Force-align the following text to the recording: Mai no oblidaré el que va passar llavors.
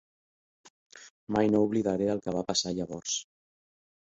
Mai 1.35 1.51
no 1.51 1.61
oblidaré 1.67 2.09
el 2.15 2.23
que 2.25 2.35
va 2.39 2.43
passar 2.49 2.75
llavors. 2.81 3.21